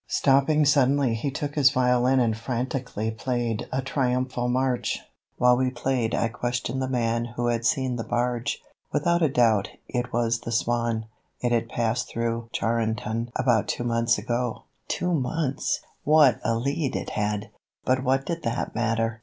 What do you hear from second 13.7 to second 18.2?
months ago. Two months! What a lead it had! But